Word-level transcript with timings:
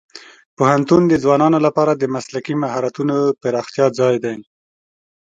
پوهنتون 0.57 1.01
د 1.07 1.13
ځوانانو 1.23 1.57
لپاره 1.65 1.93
د 1.95 2.03
مسلکي 2.15 2.53
مهارتونو 2.63 3.15
پراختیا 3.41 3.87
ځای 3.99 4.15
دی. 4.25 4.35